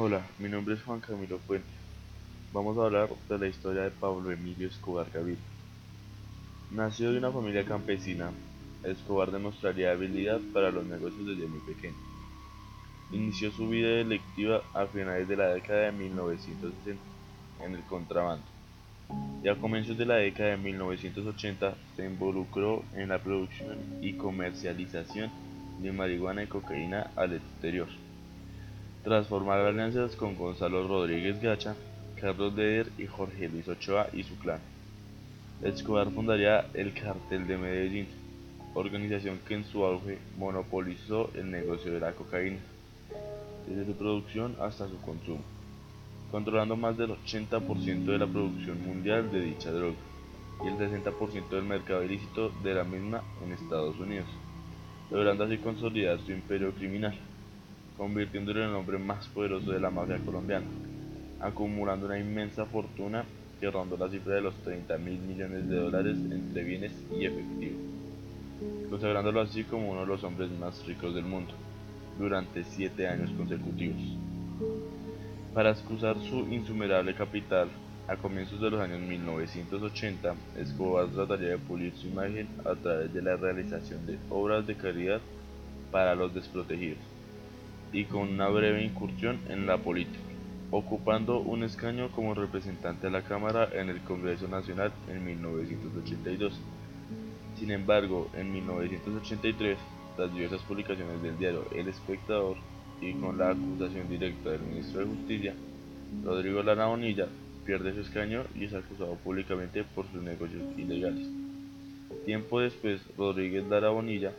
[0.00, 1.68] Hola, mi nombre es Juan Camilo Fuentes.
[2.52, 5.42] Vamos a hablar de la historia de Pablo Emilio Escobar Gaviria.
[6.70, 8.30] Nació de una familia campesina,
[8.84, 11.96] Escobar demostraría habilidad para los negocios desde muy pequeño.
[13.10, 17.02] Inició su vida delictiva a finales de la década de 1960
[17.64, 18.44] en el contrabando
[19.42, 25.28] y a comienzos de la década de 1980 se involucró en la producción y comercialización
[25.80, 27.88] de marihuana y cocaína al exterior.
[29.04, 31.76] Tras formar alianzas con Gonzalo Rodríguez Gacha,
[32.20, 34.60] Carlos Leder y Jorge Luis Ochoa y su clan,
[35.62, 38.08] Escobar fundaría el Cartel de Medellín,
[38.74, 42.58] organización que en su auge monopolizó el negocio de la cocaína,
[43.68, 45.42] desde su producción hasta su consumo,
[46.32, 49.96] controlando más del 80% de la producción mundial de dicha droga
[50.64, 54.28] y el 60% del mercado ilícito de la misma en Estados Unidos,
[55.08, 57.16] logrando así consolidar su imperio criminal
[57.98, 60.66] convirtiéndolo en el hombre más poderoso de la mafia colombiana,
[61.40, 63.24] acumulando una inmensa fortuna
[63.60, 67.76] que rondó la cifra de los 30 mil millones de dólares entre bienes y efectivo,
[68.88, 71.52] consagrándolo así como uno de los hombres más ricos del mundo,
[72.18, 74.00] durante siete años consecutivos.
[75.52, 77.68] Para excusar su insumerable capital,
[78.06, 83.22] a comienzos de los años 1980, Escobar trataría de pulir su imagen a través de
[83.22, 85.20] la realización de obras de caridad
[85.90, 87.17] para los desprotegidos
[87.92, 90.18] y con una breve incursión en la política,
[90.70, 96.52] ocupando un escaño como representante de la Cámara en el Congreso Nacional en 1982.
[97.58, 99.78] Sin embargo, en 1983,
[100.18, 102.56] las diversas publicaciones del diario El Espectador
[103.00, 105.54] y con la acusación directa del ministro de Justicia,
[106.24, 107.26] Rodrigo Lara Bonilla,
[107.64, 111.26] pierde su escaño y es acusado públicamente por sus negocios ilegales.
[112.24, 114.32] Tiempo después, Rodríguez Lara Bonilla,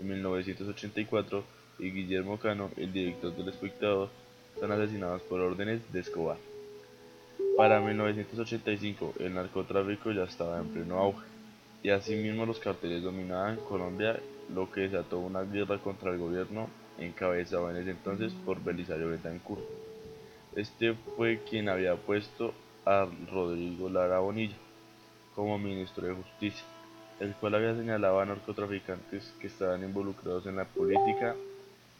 [0.00, 1.44] en 1984,
[1.78, 4.08] y Guillermo Cano, el director del Espectador,
[4.58, 6.38] son asesinados por órdenes de Escobar.
[7.56, 11.24] Para 1985 el narcotráfico ya estaba en pleno auge
[11.82, 14.18] y asimismo los carteles dominaban Colombia,
[14.52, 19.62] lo que desató una guerra contra el gobierno encabezado en ese entonces por Belisario Betancourt.
[20.56, 22.54] Este fue quien había puesto
[22.84, 24.56] a Rodrigo Lara Bonilla
[25.34, 26.64] como ministro de Justicia,
[27.20, 31.34] el cual había señalado a narcotraficantes que estaban involucrados en la política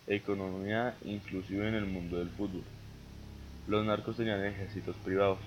[0.06, 2.62] economía inclusive en el mundo del fútbol.
[3.66, 5.38] Los narcos tenían ejércitos privados,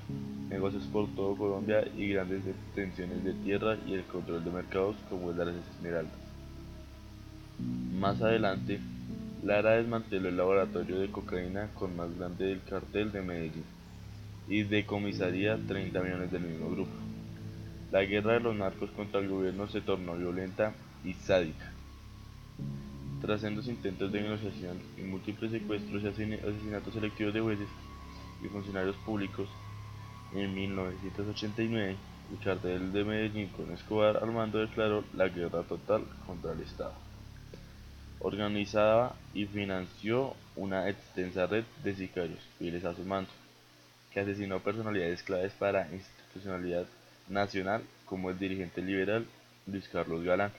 [0.49, 5.29] negocios por todo Colombia y grandes extensiones de tierra y el control de mercados como
[5.29, 6.13] el de las Esmeraldas.
[7.99, 8.79] Más adelante,
[9.43, 13.63] Lara desmanteló el laboratorio de cocaína con más grande del cartel de Medellín
[14.47, 16.91] y decomisaría 30 millones del mismo grupo.
[17.91, 21.76] La guerra de los narcos contra el gobierno se tornó violenta y sádica
[23.21, 27.67] tras sendos intentos de negociación y múltiples secuestros y asesinatos selectivos de jueces
[28.43, 29.49] y funcionarios públicos,
[30.33, 31.95] en 1989
[32.31, 36.93] el cartel de Medellín con Escobar Armando declaró la guerra total contra el Estado.
[38.19, 43.29] Organizaba y financió una extensa red de sicarios fieles a su mando,
[44.11, 46.85] que asesinó personalidades claves para institucionalidad
[47.29, 49.25] nacional como el dirigente liberal
[49.65, 50.51] Luis Carlos Galán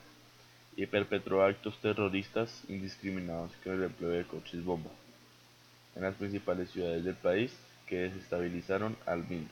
[0.79, 4.89] y perpetró actos terroristas indiscriminados con el empleo de coches bomba
[5.93, 7.51] en las principales ciudades del país
[7.85, 9.49] que desestabilizaron al mismo.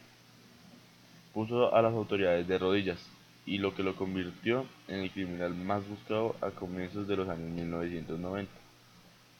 [1.33, 3.05] Puso a las autoridades de rodillas
[3.45, 7.49] y lo que lo convirtió en el criminal más buscado a comienzos de los años
[7.49, 8.49] 1990.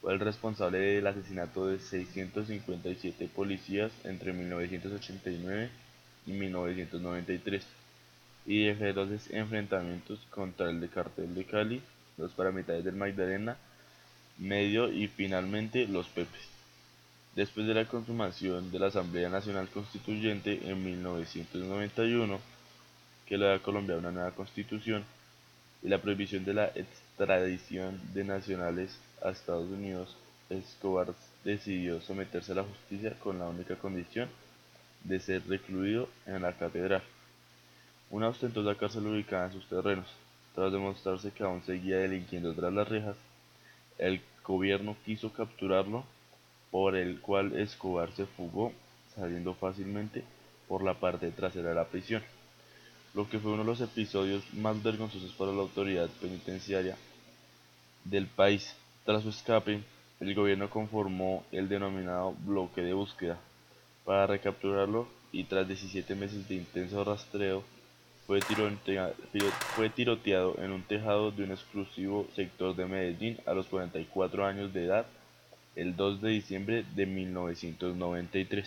[0.02, 5.69] Fue el responsable del asesinato de 657 policías entre 1989
[6.25, 7.66] y 1993
[8.47, 11.81] y de feroces enfrentamientos contra el de Cartel de Cali,
[12.18, 13.58] los paramilitares del Magdalena
[14.38, 16.47] Medio y finalmente los Pepes.
[17.36, 22.40] Después de la consumación de la Asamblea Nacional Constituyente en 1991,
[23.25, 25.03] que le da a Colombia una nueva constitución,
[25.84, 30.16] y la prohibición de la extradición de nacionales a Estados Unidos,
[30.50, 31.13] Escobar
[31.44, 34.30] decidió someterse a la justicia con la única condición
[35.04, 37.04] de ser recluido en la catedral
[38.09, 40.07] una ostentosa cárcel ubicada en sus terrenos.
[40.56, 43.15] Tras demostrarse que aún seguía delinquiendo tras las rejas,
[43.98, 46.04] el gobierno quiso capturarlo,
[46.71, 48.74] por el cual Escobar se fugó,
[49.15, 50.24] saliendo fácilmente
[50.68, 52.24] por la parte trasera de la prisión,
[53.13, 56.98] lo que fue uno de los episodios más vergonzosos para la autoridad penitenciaria
[58.04, 58.75] del país.
[59.06, 59.81] Tras su escape,
[60.19, 63.38] el gobierno conformó el denominado bloque de búsqueda
[64.06, 67.63] para recapturarlo y tras 17 meses de intenso rastreo
[68.27, 74.74] fue tiroteado, en un tejado de un exclusivo sector de Medellín a los 44 años
[74.74, 75.06] de edad
[75.77, 78.65] el 2 de diciembre de 1993.